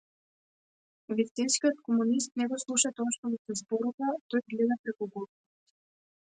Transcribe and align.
Вистинскиот 1.17 1.75
комунист 1.87 2.31
не 2.41 2.49
го 2.53 2.57
слуша 2.65 2.93
тоа 3.01 3.09
што 3.19 3.33
му 3.35 3.41
се 3.45 3.59
зборува, 3.63 4.11
тој 4.31 4.45
гледа 4.55 4.83
преку 4.85 5.13
говорот. 5.15 5.35